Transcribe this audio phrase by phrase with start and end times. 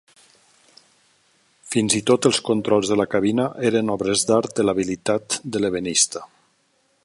[1.73, 6.25] Fins i tot els controls de la cabina eren obres d'art de l'habilitat de l'ebenista.